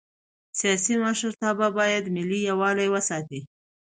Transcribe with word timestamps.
سیاسي 0.59 0.93
مشرتابه 1.03 1.67
باید 1.77 2.05
ملي 2.15 2.39
یووالی 2.49 2.87
وساتي 2.95 3.39